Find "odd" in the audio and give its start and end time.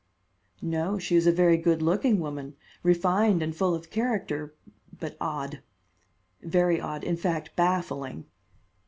5.21-5.61, 6.81-7.03